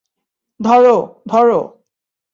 [0.59, 0.97] ধরো,
[1.27, 1.61] ধরো।